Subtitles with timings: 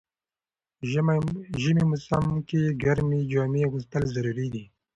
[0.79, 0.81] د
[1.61, 4.63] ژمی موسم کی ګرمی جامی اغوستل ضروري ده.